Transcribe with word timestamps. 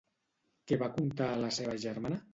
Què 0.71 0.79
va 0.83 0.89
contar 0.97 1.27
a 1.35 1.39
la 1.45 1.53
seva 1.61 1.77
germana? 1.89 2.23